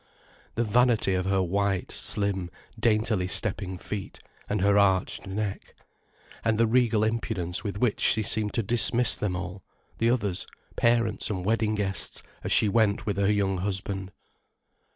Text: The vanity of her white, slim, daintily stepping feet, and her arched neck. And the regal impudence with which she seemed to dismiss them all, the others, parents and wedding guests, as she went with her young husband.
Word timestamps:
The 0.55 0.63
vanity 0.63 1.13
of 1.13 1.27
her 1.27 1.43
white, 1.43 1.91
slim, 1.91 2.49
daintily 2.79 3.27
stepping 3.27 3.77
feet, 3.77 4.19
and 4.49 4.59
her 4.59 4.75
arched 4.75 5.27
neck. 5.27 5.75
And 6.43 6.57
the 6.57 6.65
regal 6.65 7.03
impudence 7.03 7.63
with 7.63 7.77
which 7.77 7.99
she 7.99 8.23
seemed 8.23 8.55
to 8.55 8.63
dismiss 8.63 9.15
them 9.15 9.35
all, 9.35 9.61
the 9.99 10.09
others, 10.09 10.47
parents 10.75 11.29
and 11.29 11.45
wedding 11.45 11.75
guests, 11.75 12.23
as 12.43 12.51
she 12.51 12.67
went 12.67 13.05
with 13.05 13.17
her 13.17 13.31
young 13.31 13.59
husband. 13.59 14.11